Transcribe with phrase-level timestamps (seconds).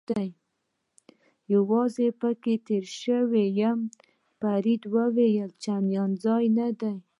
[1.53, 3.79] یوازې پکې تېر شوی یم،
[4.39, 6.93] فرید وویل: چندان ځای نه دی.